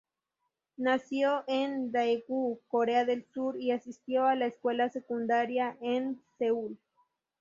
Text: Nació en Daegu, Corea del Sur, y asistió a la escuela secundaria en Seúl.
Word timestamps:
Nació 0.77 1.43
en 1.45 1.91
Daegu, 1.91 2.59
Corea 2.69 3.05
del 3.05 3.23
Sur, 3.35 3.55
y 3.61 3.69
asistió 3.69 4.25
a 4.25 4.33
la 4.35 4.47
escuela 4.47 4.89
secundaria 4.89 5.77
en 5.79 6.19
Seúl. 6.39 6.79